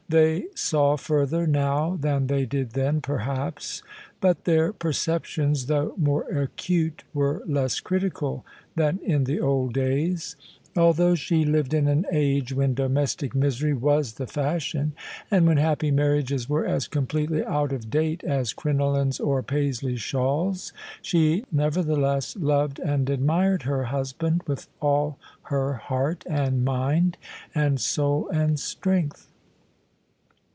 [0.11, 3.81] They saw further now than they did then, perhaps:
[4.19, 8.45] but their perceptions, though more acute, were less critical
[8.75, 10.35] than in the old days.
[10.75, 14.91] Although she lived in an age when domestic misery was the fashion,
[15.31, 20.73] and when happy marriages were as completely out of date as crinolines or Paisley shawls,
[21.01, 27.15] she nevertheless loved and admired her husband with all her heart and mind
[27.55, 29.29] and soul and strength.